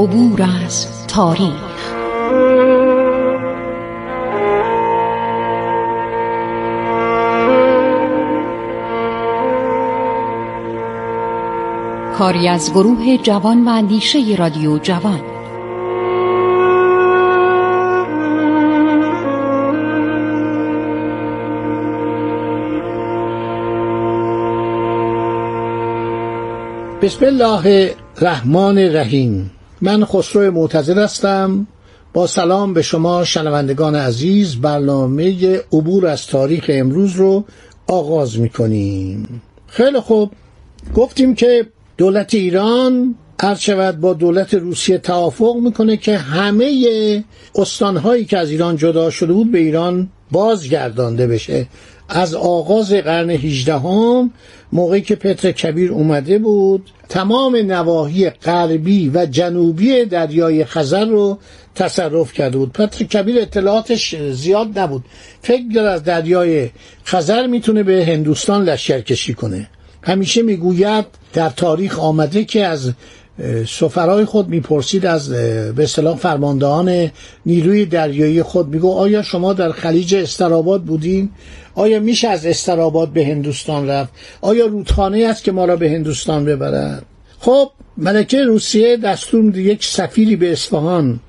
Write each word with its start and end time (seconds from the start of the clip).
عبور 0.00 0.42
از 0.42 1.06
تاریخ. 1.06 1.92
کاری 12.18 12.48
از 12.48 12.72
گروه 12.72 13.16
جوان 13.16 13.64
و 13.64 13.68
اندیشه 13.68 14.36
رادیو 14.38 14.78
جوان. 14.78 15.20
بسم 27.02 27.24
الله 27.24 27.94
الرحمن 28.16 28.78
الرحیم. 28.78 29.59
من 29.80 30.04
خسرو 30.04 30.50
معتظر 30.50 30.98
هستم. 30.98 31.66
با 32.12 32.26
سلام 32.26 32.74
به 32.74 32.82
شما 32.82 33.24
شنوندگان 33.24 33.94
عزیز 33.94 34.56
برنامه 34.56 35.56
عبور 35.72 36.06
از 36.06 36.26
تاریخ 36.26 36.64
امروز 36.68 37.16
رو 37.16 37.44
آغاز 37.86 38.38
می‌کنیم. 38.38 39.42
خیلی 39.66 40.00
خوب. 40.00 40.30
گفتیم 40.94 41.34
که 41.34 41.66
دولت 41.96 42.34
ایران 42.34 43.14
هر 43.40 43.54
شود 43.54 44.00
با 44.00 44.12
دولت 44.12 44.54
روسیه 44.54 44.98
توافق 44.98 45.56
می‌کنه 45.56 45.96
که 45.96 46.16
همه 46.16 47.24
استانهایی 47.54 48.24
که 48.24 48.38
از 48.38 48.50
ایران 48.50 48.76
جدا 48.76 49.10
شده 49.10 49.32
بود 49.32 49.52
به 49.52 49.58
ایران 49.58 50.08
بازگردانده 50.30 51.26
بشه. 51.26 51.66
از 52.10 52.34
آغاز 52.34 52.92
قرن 52.92 53.30
18 53.30 53.78
هم 53.78 54.30
موقعی 54.72 55.00
که 55.00 55.14
پتر 55.14 55.52
کبیر 55.52 55.92
اومده 55.92 56.38
بود 56.38 56.90
تمام 57.08 57.56
نواحی 57.56 58.30
غربی 58.30 59.10
و 59.14 59.26
جنوبی 59.26 60.04
دریای 60.04 60.64
خزر 60.64 61.04
رو 61.04 61.38
تصرف 61.74 62.32
کرده 62.32 62.58
بود. 62.58 62.72
پتر 62.72 63.04
کبیر 63.04 63.40
اطلاعاتش 63.40 64.14
زیاد 64.32 64.78
نبود. 64.78 65.04
فکر 65.42 65.64
دار 65.74 65.86
از 65.86 66.04
دریای 66.04 66.70
خزر 67.04 67.46
می‌تونه 67.46 67.82
به 67.82 68.06
هندوستان 68.06 68.64
لشکرکشی 68.64 69.34
کنه. 69.34 69.68
همیشه 70.02 70.42
می‌گوید 70.42 71.04
در 71.32 71.50
تاریخ 71.50 71.98
آمده 71.98 72.44
که 72.44 72.66
از 72.66 72.92
سفرای 73.68 74.24
خود 74.24 74.48
می‌پرسید 74.48 75.06
از 75.06 75.30
به 75.74 75.82
اصطلاح 75.82 76.16
فرماندهان 76.16 77.10
نیروی 77.46 77.86
دریایی 77.86 78.42
خود 78.42 78.68
میگو 78.68 78.92
آیا 78.92 79.22
شما 79.22 79.52
در 79.52 79.72
خلیج 79.72 80.14
استراباد 80.14 80.82
بودین؟ 80.82 81.30
آیا 81.74 82.00
میشه 82.00 82.28
از 82.28 82.46
استراباد 82.46 83.08
به 83.08 83.26
هندوستان 83.26 83.88
رفت؟ 83.88 84.12
آیا 84.40 84.66
رودخانه 84.66 85.26
است 85.26 85.44
که 85.44 85.52
ما 85.52 85.64
را 85.64 85.76
به 85.76 85.90
هندوستان 85.90 86.44
ببرد؟ 86.44 87.06
خب 87.38 87.70
ملکه 87.96 88.44
روسیه 88.44 88.96
دستور 88.96 89.58
یک 89.58 89.84
سفیری 89.84 90.36
به 90.36 90.52
اصفهان 90.52 91.20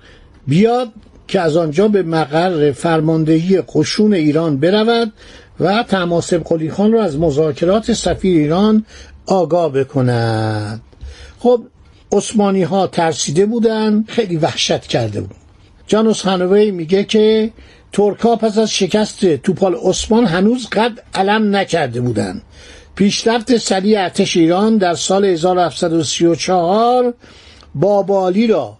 بیاد 0.47 0.88
که 1.28 1.39
از 1.39 1.58
آنجا 1.58 1.88
به 1.88 2.03
مقر 2.03 2.72
فرماندهی 2.72 3.62
قشون 3.62 4.14
ایران 4.14 4.58
برود 4.58 5.14
و 5.59 5.84
تماسب 5.84 6.44
قلی 6.44 6.72
خان 6.72 6.92
را 6.92 7.03
از 7.03 7.17
مذاکرات 7.17 7.94
سفیر 7.94 8.38
ایران 8.38 8.86
آگاه 9.25 9.72
بکند. 9.72 10.81
خب 11.39 11.62
عثمانی 12.12 12.64
ها 12.64 12.88
ترسیده 12.88 13.45
بودن 13.45 14.03
خیلی 14.08 14.38
وحشت 14.38 14.81
کرده 14.81 15.22
بود. 15.22 15.36
جانوس 15.88 16.22
هانوی 16.22 16.72
میگه 16.72 17.03
که 17.03 17.52
ترکا 17.94 18.36
پس 18.36 18.58
از 18.58 18.72
شکست 18.72 19.36
توپال 19.36 19.75
عثمان 19.75 20.25
هنوز 20.25 20.67
قد 20.70 20.92
علم 21.14 21.56
نکرده 21.56 22.02
بودند. 22.02 22.42
پیشرفت 22.95 23.58
سریع 23.58 24.02
ارتش 24.02 24.38
ایران 24.38 24.78
در 24.78 24.94
سال 24.94 25.25
1734 25.25 27.13
بابالی 27.75 28.47
را. 28.47 28.78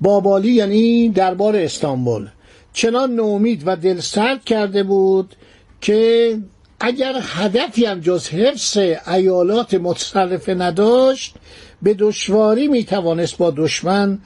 بابالی 0.00 0.52
یعنی 0.52 1.08
دربار 1.08 1.56
استانبول. 1.56 2.28
چنان 2.72 3.14
نومید 3.14 3.62
و 3.66 3.76
دلسرد 3.76 4.44
کرده 4.44 4.82
بود 4.82 5.36
که 5.80 6.38
اگر 6.80 7.14
هدفی 7.22 7.84
هم 7.84 8.00
جز 8.00 8.28
حفظ 8.28 8.78
ایالات 9.08 9.74
متصرفه 9.74 10.54
نداشت 10.54 11.34
به 11.82 11.94
دشواری 11.94 12.68
می 12.68 12.84
توانست 12.84 13.38
با 13.38 13.50
دشمن 13.56 14.18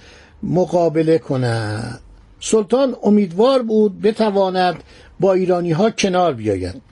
مقابله 0.42 1.18
کند. 1.18 2.00
سلطان 2.40 2.96
امیدوار 3.02 3.62
بود 3.62 4.00
بتواند 4.00 4.82
با 5.20 5.32
ایرانی 5.32 5.72
ها 5.72 5.90
کنار 5.90 6.34
بیاید. 6.34 6.88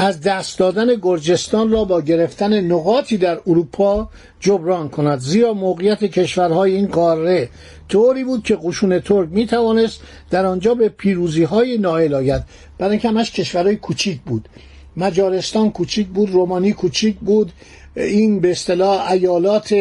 از 0.00 0.20
دست 0.20 0.58
دادن 0.58 0.94
گرجستان 1.02 1.70
را 1.70 1.84
با 1.84 2.00
گرفتن 2.00 2.60
نقاطی 2.60 3.16
در 3.16 3.40
اروپا 3.46 4.08
جبران 4.40 4.88
کند. 4.88 5.18
زیرا 5.18 5.52
موقعیت 5.52 6.04
کشورهای 6.04 6.74
این 6.74 6.86
قاره 6.86 7.48
طوری 7.88 8.24
بود 8.24 8.42
که 8.42 8.56
قشون 8.56 9.00
ترک 9.00 9.28
می 9.30 9.46
توانست 9.46 10.00
در 10.30 10.46
آنجا 10.46 10.74
به 10.74 10.88
پیروزی 10.88 11.42
های 11.42 11.78
نائل 11.78 12.14
آید. 12.14 12.42
برای 12.78 12.90
اینکه 12.90 13.08
همش 13.08 13.30
کشورهای 13.30 13.76
کوچیک 13.76 14.20
بود. 14.20 14.48
مجارستان 14.96 15.70
کوچیک 15.70 16.06
بود 16.06 16.30
رومانی 16.30 16.72
کوچیک 16.72 17.16
بود. 17.16 17.52
این 17.96 18.40
به 18.40 18.50
اصطلاح 18.50 19.10
ایالات 19.10 19.74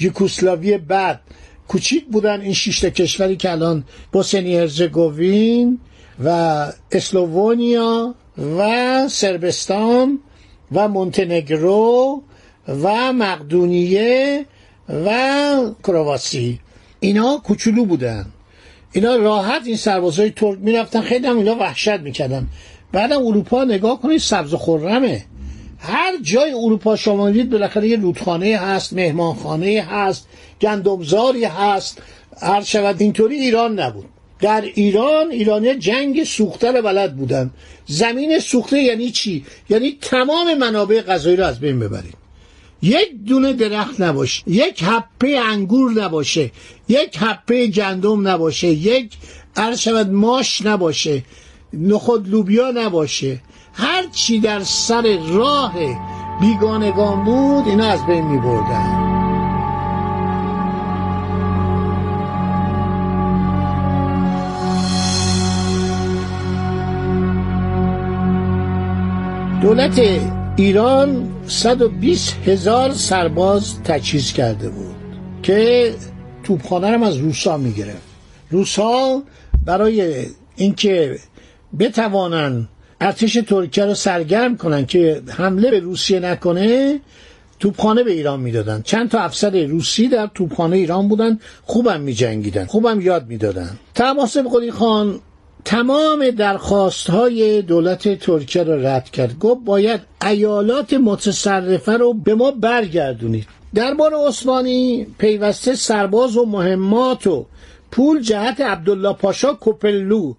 یوگسلاوی 0.00 0.78
بعد 0.78 1.20
کوچیک 1.68 2.04
بودن 2.06 2.40
این 2.40 2.52
شش 2.52 2.84
کشوری 2.84 3.36
که 3.36 3.50
الان 3.50 3.84
بوسنی 4.12 4.56
هرزگوین 4.56 5.78
و 6.24 6.28
اسلوونیا 6.92 8.14
و 8.58 9.08
سربستان 9.08 10.18
و 10.72 10.88
مونتنگرو 10.88 12.22
و 12.68 13.12
مقدونیه 13.12 14.44
و 14.88 15.10
کرواسی. 15.84 16.60
اینا 17.00 17.40
کوچولو 17.44 17.84
بودن. 17.84 18.26
اینا 18.92 19.16
راحت 19.16 19.62
این 19.66 19.76
سربازای 19.76 20.30
ترک 20.30 20.58
می‌رفتن. 20.60 21.00
خیلی 21.00 21.26
هم 21.26 21.36
اینا 21.36 21.54
وحشت 21.54 22.00
می‌کردن. 22.00 22.46
بعدم 22.92 23.26
اروپا 23.26 23.64
نگاه 23.64 24.00
کنید 24.00 24.20
سبز 24.20 24.54
و 24.54 24.56
خرمه. 24.56 25.24
هر 25.84 26.12
جای 26.22 26.52
اروپا 26.52 26.96
شما 26.96 27.26
می‌دید 27.26 27.50
بالاخره 27.50 27.88
یه 27.88 27.96
رودخانه 27.96 28.56
هست 28.56 28.92
مهمانخانه 28.92 29.86
هست 29.90 30.28
گندمزاری 30.60 31.44
هست. 31.44 32.02
هر 32.40 32.62
شود 32.62 33.00
اینطوری 33.00 33.34
ایران 33.34 33.80
نبود. 33.80 34.04
در 34.40 34.60
ایران 34.74 35.30
ایرانی 35.30 35.74
جنگ 35.74 36.24
سوخته 36.24 36.72
رو 36.72 36.82
بلد 36.82 37.16
بودن. 37.16 37.50
زمین 37.86 38.38
سوخته 38.38 38.78
یعنی 38.78 39.10
چی؟ 39.10 39.44
یعنی 39.68 39.98
تمام 40.00 40.54
منابع 40.54 41.00
غذایی 41.00 41.36
رو 41.36 41.44
از 41.44 41.60
بین 41.60 41.80
ببرید. 41.80 42.14
یک 42.82 43.24
دونه 43.26 43.52
درخت 43.52 44.00
نباشه 44.00 44.42
یک 44.46 44.82
حپه 44.82 45.28
انگور 45.28 45.92
نباشه 45.92 46.50
یک 46.88 47.16
حپه 47.16 47.66
گندم 47.66 48.28
نباشه 48.28 48.68
یک 48.68 49.12
عرض 49.56 49.78
شود 49.78 50.10
ماش 50.10 50.62
نباشه 50.62 51.22
نخود 51.72 52.28
لوبیا 52.28 52.70
نباشه. 52.70 53.40
هر 53.74 54.06
چی 54.12 54.40
در 54.40 54.60
سر 54.60 55.18
راه 55.28 55.74
بیگانگان 56.40 57.24
بود 57.24 57.68
اینا 57.68 57.84
از 57.86 58.06
بین 58.06 58.24
می 58.24 58.38
بردن 58.38 59.14
دولت 69.62 70.00
ایران 70.56 71.28
120 71.46 72.36
هزار 72.48 72.92
سرباز 72.92 73.82
تجهیز 73.82 74.32
کرده 74.32 74.68
بود 74.68 74.94
که 75.42 75.94
توپخانه 76.42 76.86
هم 76.86 77.02
از 77.02 77.16
روسا 77.16 77.56
می‌گرفت. 77.56 78.08
روسا 78.50 79.22
برای 79.64 80.26
اینکه 80.56 81.18
بتوانن 81.78 82.68
ارتش 83.04 83.34
ترکیه 83.34 83.84
رو 83.84 83.94
سرگرم 83.94 84.56
کنن 84.56 84.86
که 84.86 85.22
حمله 85.28 85.70
به 85.70 85.80
روسیه 85.80 86.20
نکنه 86.20 87.00
توپخانه 87.60 88.02
به 88.02 88.12
ایران 88.12 88.40
می‌دادن. 88.40 88.82
چند 88.82 89.10
تا 89.10 89.18
افسر 89.18 89.66
روسی 89.66 90.08
در 90.08 90.30
توپخانه 90.34 90.76
ایران 90.76 91.08
بودن 91.08 91.38
خوبم 91.64 92.00
میجنگیدن 92.00 92.64
خوبم 92.64 93.00
یاد 93.00 93.26
می‌دادن. 93.26 93.70
تماسب 93.94 94.42
قلی 94.42 94.70
خان 94.70 95.20
تمام 95.64 96.30
درخواست 96.30 97.10
های 97.10 97.62
دولت 97.62 98.18
ترکیه 98.18 98.62
رو 98.62 98.86
رد 98.86 99.10
کرد. 99.10 99.38
گفت 99.38 99.64
باید 99.64 100.00
ایالات 100.26 100.92
متصرفه 100.92 101.92
رو 101.92 102.14
به 102.14 102.34
ما 102.34 102.50
برگردونید. 102.50 103.46
دربار 103.74 104.14
عثمانی 104.28 105.06
پیوسته 105.18 105.74
سرباز 105.74 106.36
و 106.36 106.46
مهمات 106.46 107.26
و 107.26 107.46
پول 107.90 108.20
جهت 108.22 108.60
عبدالله 108.60 109.12
پاشا 109.12 109.54
کوپلو 109.54 110.34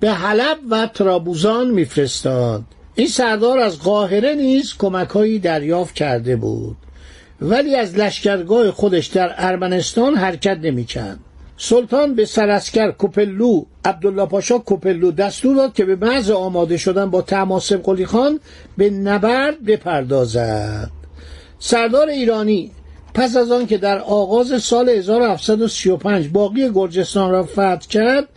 به 0.00 0.10
حلب 0.10 0.58
و 0.70 0.86
ترابوزان 0.86 1.70
میفرستاد. 1.70 2.62
این 2.94 3.06
سردار 3.06 3.58
از 3.58 3.78
قاهره 3.78 4.34
نیز 4.34 4.74
کمکهایی 4.78 5.38
دریافت 5.38 5.94
کرده 5.94 6.36
بود. 6.36 6.76
ولی 7.40 7.76
از 7.76 7.96
لشکرگاه 7.96 8.70
خودش 8.70 9.06
در 9.06 9.34
ارمنستان 9.36 10.14
حرکت 10.14 10.58
نمی‌کرد. 10.62 11.18
سلطان 11.56 12.14
به 12.14 12.24
سراسکر 12.24 12.90
کوپلو 12.90 13.64
عبدالله 13.84 14.26
پاشا 14.26 14.58
کوپلو 14.58 15.12
دستور 15.12 15.56
داد 15.56 15.74
که 15.74 15.84
به 15.84 15.96
محض 15.96 16.30
آماده 16.30 16.76
شدن 16.76 17.10
با 17.10 17.22
تماسب 17.22 17.82
قلی 17.82 18.06
خان 18.06 18.40
به 18.76 18.90
نبرد 18.90 19.64
بپردازد. 19.64 20.90
سردار 21.58 22.08
ایرانی 22.08 22.70
پس 23.14 23.36
از 23.36 23.50
آن 23.50 23.66
که 23.66 23.78
در 23.78 23.98
آغاز 23.98 24.62
سال 24.62 24.88
1735 24.88 26.28
باقی 26.28 26.70
گرجستان 26.74 27.30
را 27.30 27.42
فتح 27.42 27.78
کرد 27.90 28.28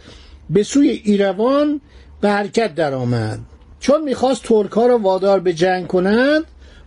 به 0.53 0.63
سوی 0.63 1.01
ایروان 1.03 1.81
به 2.21 2.29
حرکت 2.29 2.75
درآمد. 2.75 3.39
چون 3.79 4.01
می‌خواست 4.01 4.43
ترک 4.43 4.71
ها 4.71 4.85
را 4.85 4.97
وادار 4.97 5.39
به 5.39 5.53
جنگ 5.53 5.87
کند 5.87 6.43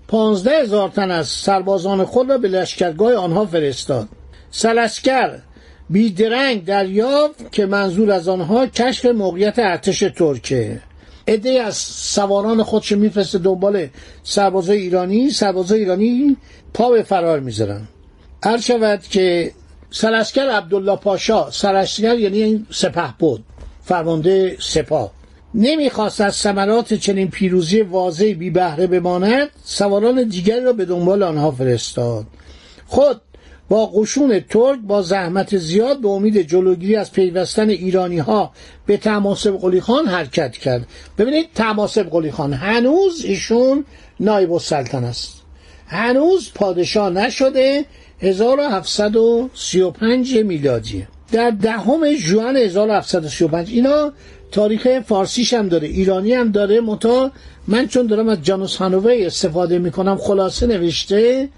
پانزده 0.08 0.62
هزار 0.62 0.88
تن 0.88 1.10
از 1.10 1.28
سربازان 1.28 2.04
خود 2.04 2.30
را 2.30 2.38
به 2.38 2.48
لشکرگاه 2.48 3.14
آنها 3.14 3.46
فرستاد. 3.46 4.08
سلسکر 4.50 5.38
بیدرنگ 5.90 6.64
دریافت 6.64 7.52
که 7.52 7.66
منظور 7.66 8.12
از 8.12 8.28
آنها 8.28 8.66
کشف 8.66 9.06
موقعیت 9.06 9.58
ارتش 9.58 9.98
ترکه. 9.98 10.80
عده 11.28 11.50
از 11.50 11.76
سواران 11.76 12.62
خودش 12.62 12.92
میفرسته 12.92 13.38
دنبال 13.38 13.88
سربازای 14.22 14.78
ایرانی 14.78 15.30
سربازای 15.30 15.78
ایرانی 15.78 16.36
پا 16.74 16.90
به 16.90 17.02
فرار 17.02 17.40
می‌ذارن. 17.40 17.88
هر 18.44 18.58
شود 18.58 19.02
که 19.02 19.52
سراسکر 19.90 20.48
عبدالله 20.48 20.96
پاشا 20.96 21.50
سراسکر 21.50 22.18
یعنی 22.18 22.66
سپه 22.70 23.14
بود. 23.18 23.44
فرمانده 23.86 24.56
سپاه. 24.60 25.12
نمی‌خواست 25.54 26.20
از 26.20 26.34
ثمرات 26.34 26.94
چنین 26.94 27.30
پیروزی 27.30 27.80
واضحی 27.80 28.34
بی 28.34 28.50
بهره 28.50 28.86
بماند 28.86 29.48
سواران 29.64 30.28
دیگری 30.28 30.60
را 30.60 30.72
به 30.72 30.84
دنبال 30.84 31.22
آنها 31.22 31.50
فرستاد. 31.50 32.26
خود 32.86 33.20
با 33.68 33.86
قشون 33.86 34.40
ترک 34.40 34.80
با 34.80 35.02
زحمت 35.02 35.56
زیاد 35.56 36.00
به 36.00 36.08
امید 36.08 36.42
جلوگیری 36.42 36.96
از 36.96 37.12
پیوستن 37.12 37.68
ایرانی 37.68 38.18
ها 38.18 38.52
به 38.86 38.96
تماسب 38.96 39.56
قلی 39.56 39.80
خان 39.80 40.06
حرکت 40.06 40.52
کرد. 40.52 40.86
ببینید 41.18 41.46
تماسب 41.54 42.10
قلی 42.10 42.30
خان 42.30 42.52
هنوز 42.52 43.24
ایشون 43.24 43.84
نایب 44.20 44.52
السلطن 44.52 45.04
است. 45.04 45.42
هنوز 45.86 46.52
پادشاه 46.54 47.10
نشده 47.10 47.84
1735 48.20 50.36
میلادی 50.36 51.06
در 51.32 51.50
دهم 51.50 52.14
ژوئن 52.14 52.56
1735 52.56 53.70
اینا 53.70 54.12
تاریخ 54.52 55.00
فارسیش 55.06 55.54
هم 55.54 55.68
داره 55.68 55.88
ایرانی 55.88 56.32
هم 56.32 56.50
داره. 56.50 56.80
متا 56.80 57.32
من 57.68 57.86
چون 57.86 58.06
دارم 58.06 58.28
از 58.28 58.42
جانوس 58.42 58.76
هانوی 58.76 59.26
استفاده 59.26 59.78
می‌کنم 59.78 60.16
خلاصه 60.16 60.66
نوشته. 60.66 61.48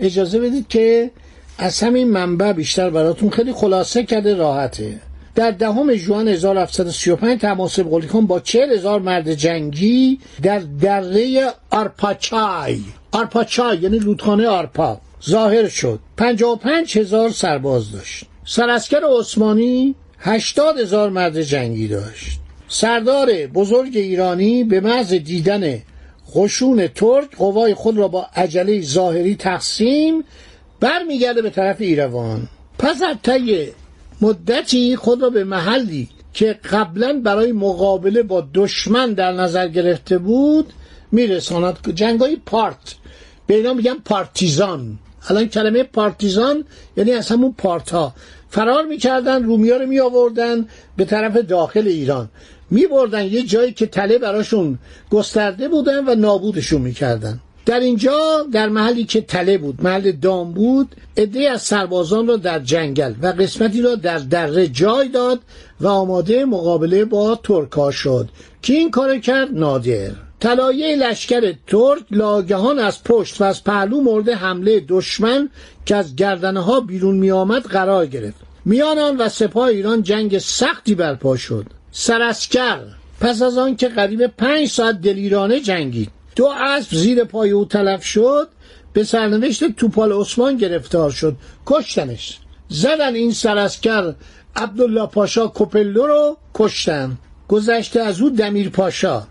اجازه 0.00 0.40
بدید 0.40 0.68
که 0.68 1.10
از 1.58 1.80
همین 1.80 2.10
منبع 2.10 2.52
بیشتر 2.52 2.90
براتون 2.90 3.30
خیلی 3.30 3.52
خلاصه 3.52 4.02
کرده 4.04 4.34
راحته. 4.34 5.00
در 5.34 5.50
دهم 5.50 5.94
ژوئن 5.94 6.28
1735 6.28 7.40
تماسب 7.40 7.90
قلی 7.90 8.08
خان 8.08 8.26
با 8.26 8.40
چهل 8.40 8.72
هزار 8.72 9.00
مرد 9.00 9.34
جنگی 9.34 10.18
در 10.42 10.58
دره 10.58 11.52
آرپاچای. 11.70 12.80
آرپاچای 13.12 13.78
یعنی 13.78 13.98
رودخانه 13.98 14.46
آرپا. 14.46 15.00
ظاهر 15.28 15.68
شد. 15.68 15.98
55 16.16 16.98
هزار 16.98 17.30
سرباز 17.30 17.92
داشت. 17.92 18.24
سراسکر 18.50 19.00
عثمانی 19.20 19.94
هشتاد 20.18 20.78
هزار 20.78 21.10
مرد 21.10 21.42
جنگی 21.42 21.88
داشت. 21.88 22.38
سردار 22.68 23.46
بزرگ 23.46 23.96
ایرانی 23.96 24.64
به 24.64 24.80
محض 24.80 25.14
دیدن 25.14 25.78
خشون 26.30 26.86
ترک 26.86 27.36
قوای 27.36 27.74
خود 27.74 27.98
را 27.98 28.08
با 28.08 28.26
عجله 28.36 28.80
ظاهری 28.80 29.36
تقسیم 29.36 30.24
برمیگرده 30.80 31.42
به 31.42 31.50
طرف 31.50 31.80
ایروان. 31.80 32.48
پس 32.78 33.02
از 33.02 33.16
طی 33.22 33.68
مدتی 34.20 34.96
خود 34.96 35.22
را 35.22 35.30
به 35.30 35.44
محلی 35.44 36.08
که 36.34 36.58
قبلا 36.70 37.20
برای 37.24 37.52
مقابله 37.52 38.22
با 38.22 38.48
دشمن 38.54 39.12
در 39.12 39.32
نظر 39.32 39.68
گرفته 39.68 40.18
بود 40.18 40.72
میرساند 41.12 41.92
جنگ 41.94 42.20
های 42.20 42.36
پارت. 42.46 42.94
به 43.46 43.54
اینا 43.54 43.74
میگن 43.74 43.96
پارتیزان. 44.04 44.98
الان 45.28 45.48
کلمه 45.48 45.82
پارتیزان 45.82 46.64
یعنی 46.96 47.12
از 47.12 47.28
همون 47.28 47.54
پارت 47.58 47.90
ها 47.90 48.14
فرار 48.50 48.84
می‌کردن 48.84 49.44
رومیا 49.44 49.76
رو 49.76 49.86
می 49.86 50.00
آوردن 50.00 50.66
به 50.96 51.04
طرف 51.04 51.36
داخل 51.36 51.88
ایران. 51.88 52.28
می 52.70 52.86
بردن 52.86 53.24
یه 53.24 53.42
جایی 53.42 53.72
که 53.72 53.86
تله 53.86 54.18
براشون 54.18 54.78
گسترده 55.10 55.68
بودن 55.68 56.04
و 56.08 56.14
نابودشون 56.14 56.82
می‌کردن. 56.82 57.40
در 57.66 57.80
اینجا 57.80 58.46
در 58.52 58.68
محلی 58.68 59.04
که 59.04 59.20
تله 59.20 59.58
بود 59.58 59.82
محل 59.82 60.12
دام 60.12 60.52
بود 60.52 60.96
عده 61.16 61.50
از 61.50 61.62
سربازان 61.62 62.26
را 62.26 62.36
در 62.36 62.58
جنگل 62.58 63.14
و 63.22 63.26
قسمتی 63.26 63.82
را 63.82 63.94
در 63.94 64.18
دره 64.18 64.68
جای 64.68 65.08
داد 65.08 65.40
و 65.80 65.86
آماده 65.86 66.44
مقابله 66.44 67.04
با 67.04 67.40
ترکا 67.44 67.90
شد. 67.90 68.28
که 68.62 68.72
این 68.72 68.90
کار 68.90 69.18
کرد؟ 69.18 69.54
نادر. 69.54 70.27
طلایه 70.40 70.96
لشکر 70.96 71.54
ترک 71.66 72.02
لاگهان 72.10 72.78
از 72.78 73.04
پشت 73.04 73.40
و 73.40 73.44
از 73.44 73.64
پهلو 73.64 74.00
مورد 74.00 74.28
حمله 74.28 74.84
دشمن 74.88 75.50
که 75.86 75.96
از 75.96 76.16
گردنه 76.16 76.60
ها 76.60 76.80
بیرون 76.80 77.16
می 77.16 77.30
آمد 77.30 77.62
قرار 77.62 78.06
گرفت. 78.06 78.40
میان 78.64 78.98
آن 78.98 79.16
و 79.16 79.28
سپاه 79.28 79.68
ایران 79.68 80.02
جنگ 80.02 80.38
سختی 80.38 80.94
برپا 80.94 81.36
شد. 81.36 81.66
سراسکر 81.92 82.80
پس 83.20 83.42
از 83.42 83.58
آن 83.58 83.76
که 83.76 83.88
قریب 83.88 84.26
پنج 84.26 84.68
ساعت 84.68 85.00
دلیرانه 85.00 85.60
جنگید. 85.60 86.10
دو 86.36 86.46
اسب 86.46 86.96
زیر 86.96 87.24
پای 87.24 87.50
او 87.50 87.64
تلف 87.64 88.04
شد. 88.04 88.48
به 88.92 89.04
سرنوشت 89.04 89.76
توپال 89.76 90.12
عثمان 90.12 90.56
گرفتار 90.56 91.10
شد. 91.10 91.36
کشتنش. 91.66 92.38
زدن 92.68 93.14
این 93.14 93.32
سراسکر 93.32 94.14
عبدالله 94.56 95.06
پاشا 95.06 95.52
کپلو 95.54 96.06
رو 96.06 96.36
کشتن. 96.54 97.18
گذشته 97.48 98.00
از 98.00 98.20
او 98.20 98.30
دمیر 98.30 98.68
پاشا. 98.68 99.22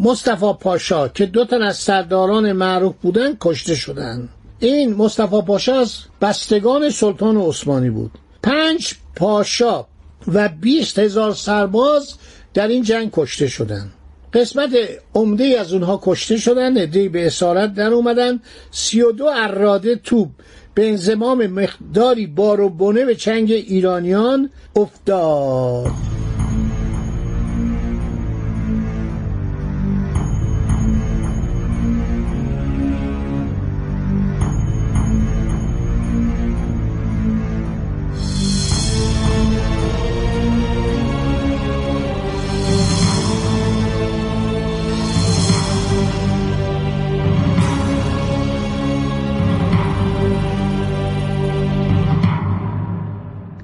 مصطفی 0.00 0.52
پاشا 0.60 1.08
که 1.08 1.26
دو 1.26 1.44
تن 1.44 1.62
از 1.62 1.76
سرداران 1.76 2.52
معروف 2.52 2.94
بودند 3.02 3.36
کشته 3.40 3.74
شدند 3.74 4.28
این 4.60 4.94
مصطفی 4.94 5.42
پاشا 5.42 5.80
از 5.80 5.94
بستگان 6.20 6.90
سلطان 6.90 7.36
عثمانی 7.36 7.90
بود. 7.90 8.10
پنج 8.42 8.94
پاشا 9.16 9.86
و 10.28 10.48
بیست 10.48 10.98
هزار 10.98 11.34
سرباز 11.34 12.14
در 12.54 12.68
این 12.68 12.82
جنگ 12.82 13.10
کشته 13.12 13.48
شدند 13.48 13.92
قسمت 14.32 14.70
عمده 15.14 15.44
از 15.60 15.72
اونها 15.72 16.00
کشته 16.02 16.36
شدن 16.36 16.78
عدهای 16.78 17.08
به 17.08 17.26
اسارت 17.26 17.74
در 17.74 17.92
اومدن. 17.92 18.40
سی 18.70 19.02
و 19.02 19.12
دو 19.12 19.26
اراده 19.34 19.96
توب 19.96 20.30
به 20.74 20.88
انزمام 20.88 21.46
مقداری 21.46 22.26
بار 22.26 22.60
و 22.60 22.68
بنه 22.68 23.04
به 23.04 23.14
چنگ 23.14 23.52
ایرانیان 23.52 24.50
افتاد. 24.76 26.17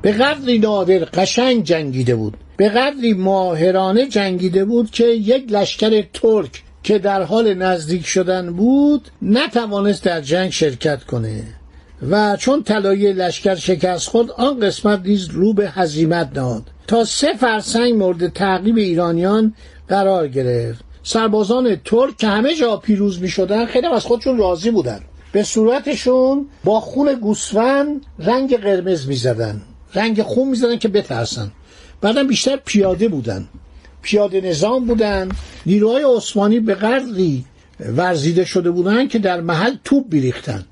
به 0.05 0.13
قدری 0.13 0.59
نادر 0.59 0.99
قشنگ 0.99 1.65
جنگیده 1.65 2.15
بود. 2.15 2.37
به 2.57 2.69
قدری 2.69 3.15
ماهرانه 3.15 4.07
جنگیده 4.07 4.65
بود 4.65 4.91
که 4.91 5.05
یک 5.05 5.53
لشکر 5.53 6.05
ترک 6.15 6.63
که 6.83 6.99
در 6.99 7.23
حال 7.23 7.55
نزدیک 7.55 8.07
شدن 8.07 8.53
بود 8.53 9.09
نتوانست 9.23 10.05
در 10.05 10.21
جنگ 10.21 10.51
شرکت 10.51 11.05
کنه. 11.05 11.43
و 12.11 12.37
چون 12.37 12.63
طلایه 12.63 13.13
لشکر 13.13 13.55
شکست 13.55 14.09
خود 14.09 14.31
آن 14.31 14.61
قسمت 14.61 15.01
نیز 15.05 15.29
رو 15.29 15.53
به 15.53 15.71
هزیمت 15.71 16.33
داد. 16.33 16.63
تا 16.87 17.05
سه 17.05 17.35
فرسنگ 17.41 17.95
مورد 17.95 18.29
تعقیب 18.29 18.77
ایرانیان 18.77 19.55
قرار 19.89 20.29
گرفت. 20.29 20.85
سربازان 21.03 21.77
ترک 21.85 22.17
که 22.17 22.27
همه 22.27 22.55
جا 22.55 22.77
پیروز 22.77 23.23
می 23.23 23.29
شدن 23.29 23.67
خیلی 23.67 23.87
از 23.87 24.05
خودشون 24.05 24.39
راضی 24.39 24.71
بودن. 24.71 25.01
به 25.33 25.43
صورتشون 25.43 26.47
با 26.65 26.81
خون 26.81 27.15
گوسفند 27.15 28.07
رنگ 28.19 28.57
قرمز 28.57 29.09
می 29.09 29.17
زدن. 29.17 29.63
رنگ 29.95 30.23
خون 30.23 30.49
می‌زدن 30.49 30.79
که 30.79 30.89
بترسن. 30.89 31.51
بعدم 32.01 32.27
بیشتر 32.27 32.57
پیاده 32.57 33.09
بودن. 33.09 33.49
پیاده 34.03 34.41
نظام 34.41 34.85
بودن. 34.85 35.29
نیروهای 35.67 36.05
عثمانی 36.17 36.61
به 36.61 36.75
قدری 36.75 37.45
ورزیده 37.81 38.45
شده 38.45 38.71
بودن 38.71 39.09
که 39.09 39.19
در 39.19 39.41
محل 39.41 39.77
توپ 39.85 40.09
بیریختن. 40.09 40.65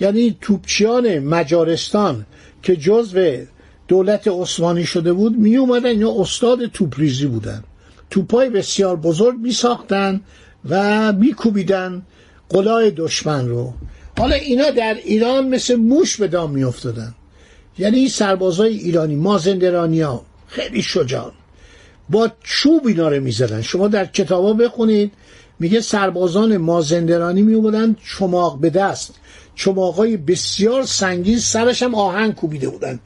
یعنی 0.00 0.36
توپچیان 0.40 1.18
مجارستان 1.18 2.26
که 2.62 2.76
جزو 2.76 3.36
دولت 3.88 4.28
عثمانی 4.28 4.84
شده 4.84 5.12
بود 5.12 5.38
می 5.38 5.56
اومدن 5.56 6.00
یا 6.00 6.14
استاد 6.20 6.66
توپریزی 6.66 7.26
بودن. 7.26 7.64
توپای 8.10 8.50
بسیار 8.50 8.96
بزرگ 8.96 9.38
می 9.38 9.52
ساختن 9.52 10.20
و 10.68 11.12
می 11.12 11.32
کوبیدن 11.32 12.02
قلای 12.48 12.90
دشمن 12.90 13.48
رو. 13.48 13.74
حالا 14.18 14.34
اینا 14.34 14.70
در 14.70 14.94
ایران 14.94 15.48
مثل 15.48 15.74
موش 15.74 16.16
به 16.16 16.28
دام 16.28 16.50
می 16.50 16.64
افتادن 16.64 17.14
یعنی 17.78 18.08
سربازای 18.08 18.76
ایرانی 18.78 19.16
مازندرانی 19.16 20.00
ها 20.00 20.24
خیلی 20.46 20.82
شجاع. 20.82 21.32
با 22.10 22.30
چوب 22.42 22.86
اینا 22.86 23.08
رو 23.08 23.22
می‌زدن. 23.22 23.62
شما 23.62 23.88
در 23.88 24.06
کتابا 24.06 24.52
بخونید 24.52 25.12
میگه 25.58 25.80
سربازان 25.80 26.56
مازندرانی 26.56 27.42
میومدن 27.42 27.96
چماق 28.18 28.60
به 28.60 28.70
دست. 28.70 29.14
چماقای 29.54 30.16
بسیار 30.16 30.82
سنگین 30.82 31.38
سرش 31.38 31.82
هم 31.82 31.94
آهن 31.94 32.32
کوبیده 32.32 32.68
بودن. 32.68 33.00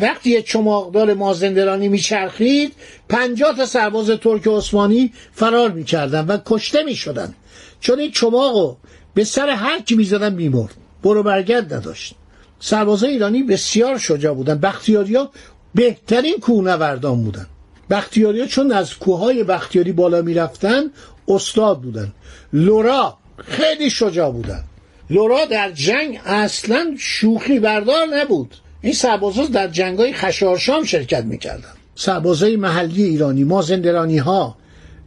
وقتی 0.00 0.30
یه 0.30 0.42
چماقدار 0.42 1.14
مازندرانی 1.14 1.88
میچرخید 1.88 2.72
پنجاه 3.08 3.56
تا 3.56 3.66
سرباز 3.66 4.10
ترک 4.10 4.46
عثمانی 4.46 5.12
فرار 5.32 5.70
می‌کردن 5.70 6.26
و 6.26 6.38
کشته 6.46 6.82
می‌شدن. 6.82 7.34
چون 7.80 7.98
این 7.98 8.10
چماقو 8.10 8.76
به 9.14 9.24
سر 9.24 9.50
هر 9.50 9.80
کی 9.80 9.94
می‌زدن 9.94 10.34
میمرد 10.34 10.74
برو 11.02 11.22
برگرد 11.22 11.74
نداشت. 11.74 12.14
سربازای 12.60 13.10
ایرانی 13.10 13.42
بسیار 13.42 13.98
شجاع 13.98 14.34
بودن. 14.34 14.58
بختیاریا 14.58 15.30
بهترین 15.74 16.36
کوهنوردان 16.40 17.22
بودن. 17.22 17.46
بختیاریا 17.90 18.46
چون 18.46 18.72
از 18.72 18.94
کوههای 18.94 19.44
بختیاری 19.44 19.92
بالا 19.92 20.22
می‌رفتن 20.22 20.82
استاد 21.28 21.80
بودن. 21.80 22.12
لورا 22.52 23.16
خیلی 23.36 23.90
شجاع 23.90 24.30
بودن. 24.30 24.64
لورا 25.10 25.44
در 25.44 25.70
جنگ 25.70 26.20
اصلا 26.26 26.94
شوخی 26.98 27.58
بردار 27.58 28.06
نبود. 28.06 28.54
این 28.82 28.92
سربازا 28.92 29.46
در 29.46 29.68
جنگای 29.68 30.12
خشارشام 30.12 30.84
شرکت 30.84 31.24
می‌کردن. 31.24 31.72
سربازای 31.94 32.56
محلی 32.56 33.02
ایرانی 33.02 33.44
مازندرانی 33.44 34.18
ها 34.18 34.56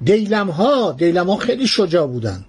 دیلم 0.04 0.50
ها 0.50 0.96
دیلم 0.98 1.30
ها 1.30 1.36
خیلی 1.38 1.68
شجاع 1.68 2.08
بودن. 2.08 2.46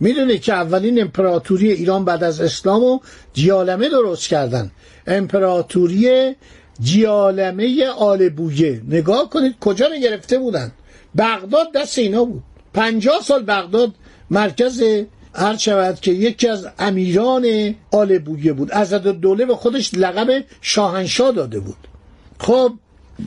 می‌دونید 0.00 0.42
که 0.42 0.52
اولین 0.52 1.00
امپراتوری 1.00 1.72
ایران 1.72 2.04
بعد 2.04 2.24
از 2.24 2.40
اسلام 2.40 2.82
و 2.82 3.00
دیالمه 3.34 3.88
درست 3.88 4.28
کردن. 4.28 4.70
امپراتوری 5.06 6.34
جیالمه 6.80 7.86
آل 7.86 8.28
بویه. 8.28 8.82
نگاه 8.88 9.30
کنید 9.30 9.54
کجا 9.60 9.86
رو 9.86 9.96
گرفته 9.96 10.38
بودن. 10.38 10.72
بغداد 11.18 11.66
دست 11.74 11.98
اینا 11.98 12.24
بود. 12.24 12.42
پنجاه 12.74 13.22
سال 13.22 13.42
بغداد 13.42 13.92
مرکز 14.30 14.82
هر 15.34 15.56
شود 15.56 16.00
که 16.00 16.12
یکی 16.12 16.48
از 16.48 16.66
امیران 16.78 17.74
آل 17.90 18.18
بویه 18.18 18.52
بود. 18.52 18.72
از 18.72 18.92
دوله 18.92 19.46
به 19.46 19.54
خودش 19.54 19.94
لقب 19.94 20.44
شاهنشاه 20.60 21.32
داده 21.32 21.60
بود. 21.60 21.76
خب 22.38 22.72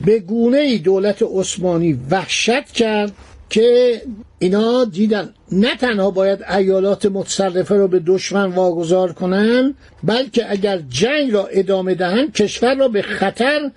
به 0.04 0.18
گونه 0.18 0.58
ای 0.58 0.78
دولت 0.78 1.22
عثمانی 1.22 1.92
وحشت 2.10 2.72
کرد. 2.72 3.12
که 3.50 4.02
اینا 4.38 4.84
دیدن 4.84 5.34
نه 5.52 5.76
تنها 5.76 6.10
باید 6.10 6.42
ایالات 6.42 7.06
متصرفه 7.06 7.74
رو 7.74 7.88
به 7.88 8.02
دشمن 8.06 8.46
واگذار 8.46 9.12
کنن 9.12 9.74
بلکه 10.02 10.50
اگر 10.50 10.78
جنگ 10.88 11.32
را 11.32 11.46
ادامه 11.46 11.94
دهند 11.94 12.32
کشور 12.32 12.74
را 12.74 12.88
به 12.88 13.02
خطر 13.02 13.70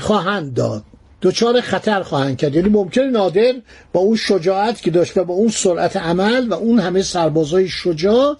خواهند 0.00 0.54
داد. 0.54 0.82
دچار 1.22 1.60
خطر 1.60 2.02
خواهند 2.02 2.36
کرد. 2.36 2.54
یعنی 2.54 2.68
ممکن 2.68 3.02
نادر 3.02 3.54
با 3.92 4.00
اون 4.00 4.16
شجاعت 4.16 4.82
که 4.82 4.90
داشت 4.90 5.16
و 5.16 5.24
با 5.24 5.34
اون 5.34 5.48
سرعت 5.48 5.96
عمل 5.96 6.48
و 6.48 6.54
اون 6.54 6.78
همه 6.78 7.02
سربازای 7.02 7.68
شجاع 7.68 8.36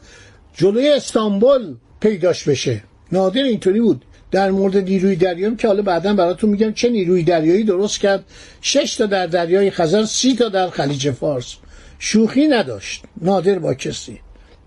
جلوی 0.56 0.88
استانبول 0.90 1.74
پیداش 2.00 2.48
بشه. 2.48 2.82
نادر 3.12 3.42
اینطوری 3.42 3.80
بود. 3.80 4.04
در 4.34 4.50
مورد 4.50 4.76
نیروی 4.76 5.16
دریایی 5.16 5.56
که 5.56 5.68
حالا 5.68 5.82
بعدا 5.82 6.14
براتون 6.14 6.50
میگم 6.50 6.72
چه 6.72 6.88
نیروی 6.88 7.22
دریایی 7.22 7.64
درست 7.64 8.00
کرد. 8.00 8.24
شش 8.60 8.96
تا 8.96 9.06
در 9.06 9.26
دریای 9.26 9.70
خزر 9.70 10.04
سی 10.04 10.34
تا 10.36 10.48
در 10.48 10.70
خلیج 10.70 11.10
فارس. 11.10 11.54
شوخی 11.98 12.48
نداشت. 12.48 13.02
نادر 13.22 13.58
با 13.58 13.74
کسی. 13.74 14.20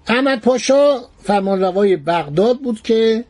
احمد 0.07 0.41
پاشا 0.41 0.97
فرمانروای 1.23 1.97
بغداد 1.97 2.59
بود 2.59 2.81
که 2.81 3.23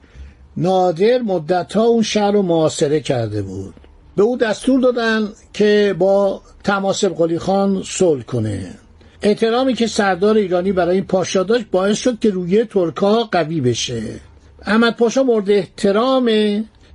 نادر 0.58 1.18
مدتها 1.18 1.84
اون 1.84 2.04
شهر 2.04 2.32
رو 2.32 2.42
معاصره 2.42 3.00
کرده 3.00 3.42
بود. 3.42 3.74
به 4.16 4.24
او 4.24 4.38
دستور 4.38 4.80
دادن 4.82 5.30
که 5.54 5.96
با 6.00 6.42
تماسب 6.64 7.16
قلی 7.16 7.40
خان 7.40 7.84
صلح 7.86 8.24
کنه. 8.24 8.72
احترامی 9.22 9.74
که 9.74 9.88
سردار 9.88 10.38
ایرانی 10.38 10.72
برای 10.72 10.96
این 10.96 11.06
پاشا 11.06 11.44
داشت 11.44 11.66
باعث 11.72 11.98
شد 11.98 12.20
که 12.20 12.30
روی 12.30 12.66
ترکا 12.66 13.24
قوی 13.24 13.62
بشه. 13.62 14.02
احمد 14.68 14.96
پاشا 14.98 15.24
مورد 15.24 15.52
احترام 15.52 16.30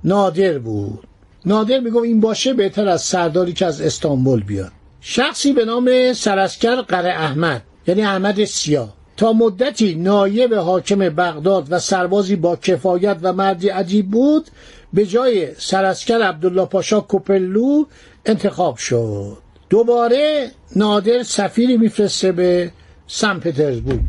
نادر 0.03 0.57
بود. 0.57 0.99
نادر 1.45 1.79
میگم 1.79 2.01
این 2.01 2.19
باشه 2.19 2.53
بهتر 2.53 2.87
از 2.87 3.01
سرداری 3.01 3.53
که 3.53 3.65
از 3.65 3.81
استانبول 3.81 4.43
بیاد. 4.43 4.71
شخصی 5.01 5.53
به 5.53 5.65
نام 5.65 6.13
سرسکر 6.13 6.75
قره 6.81 7.09
احمد 7.09 7.61
یعنی 7.87 8.01
احمد 8.01 8.43
سیاه. 8.45 8.93
تا 9.17 9.33
مدتی 9.33 9.95
نایب 9.95 10.53
حاکم 10.53 10.99
بغداد 10.99 11.67
و 11.69 11.79
سربازی 11.79 12.35
با 12.35 12.55
کفایت 12.55 13.17
و 13.21 13.33
مردی 13.33 13.69
عجیب 13.69 14.11
بود 14.11 14.47
به 14.93 15.05
جای 15.05 15.47
سرسکر 15.57 16.21
عبدالله 16.21 16.65
پاشا 16.65 16.99
کوپلو 16.99 17.85
انتخاب 18.25 18.77
شد. 18.77 19.37
دوباره 19.69 20.51
نادر 20.75 21.23
سفیری 21.23 21.77
میفرسته 21.77 22.31
به 22.31 22.71
سن 23.07 23.39
پترزبورگ. 23.39 24.01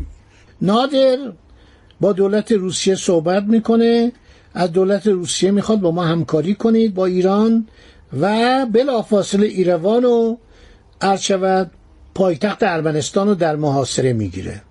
نادر 0.63 1.19
با 2.01 2.13
دولت 2.13 2.53
روسیه 2.53 2.95
صحبت 2.95 3.43
می‌کنه. 3.43 4.13
از 4.55 4.73
دولت 4.73 5.07
روسیه 5.07 5.51
می‌خواد 5.51 5.81
با 5.81 5.91
ما 5.91 6.05
همکاری 6.05 6.55
کنید 6.55 6.95
با 6.95 7.07
ایران 7.07 7.67
و 8.21 8.67
بلافاصله 8.73 9.47
ایروان 9.47 10.05
و 10.05 10.37
پایتخت 12.15 12.63
ارمنستان 12.63 13.29
رو 13.29 13.35
در 13.35 13.57
محاصره 13.57 14.13
می‌گیره. 14.13 14.63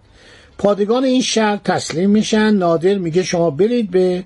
پادگان 0.58 1.04
این 1.04 1.22
شهر 1.22 1.60
تسلیم 1.66 2.10
میشن. 2.10 2.54
نادر 2.54 2.98
میگه 2.98 3.24
شما 3.24 3.50
برید 3.50 3.92
به 3.92 4.24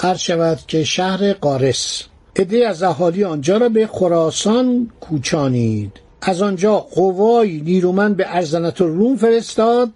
عرض 0.00 0.56
که 0.66 0.84
شهر 0.84 1.32
قارس. 1.32 2.02
عده 2.36 2.68
از 2.68 2.82
اهالی 2.82 3.24
آنجا 3.24 3.56
را 3.56 3.68
به 3.68 3.86
خراسان 3.86 4.90
کوچانید. 5.00 5.92
از 6.22 6.42
آنجا 6.42 6.78
قوای 6.78 7.60
نیرومند 7.60 8.16
به 8.16 8.26
ارزنت 8.28 8.80
روم 8.80 9.16
فرستاد. 9.16 9.90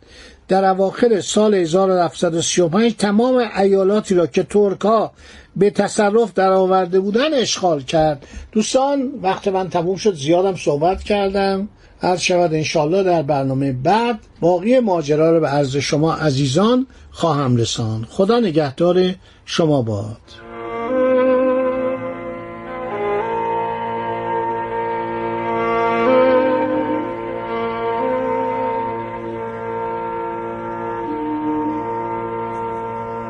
در 0.53 0.65
اواخر 0.65 1.21
سال 1.21 1.55
1735 1.55 2.97
تمام 2.97 3.51
ایالاتی 3.59 4.15
را 4.15 4.27
که 4.27 4.43
ترکا 4.43 5.13
به 5.57 5.71
تصرف 5.71 6.35
در 6.35 6.53
آورده 6.53 7.01
بودن 7.01 7.35
اشغال 7.35 7.83
کرد. 7.83 8.27
دوستان 8.53 9.11
وقت 9.23 9.49
من 9.49 9.69
تموم 9.69 9.97
شد. 9.97 10.15
زیادم 10.15 10.55
صحبت 10.57 11.03
کردم. 11.03 11.69
عرض 12.03 12.21
شود 12.21 12.55
انشالله 12.55 13.03
در 13.03 13.23
برنامه 13.23 13.73
بعد 13.73 14.19
باقی 14.41 14.81
ماجرا 14.81 15.33
رو 15.33 15.41
به 15.41 15.49
عرض 15.49 15.77
شما 15.77 16.15
عزیزان 16.15 16.87
خواهم 17.11 17.57
رسان 17.57 18.07
خدا 18.11 18.41
نگهدار 18.41 19.15
شما 19.45 19.83
باد. 19.83 20.52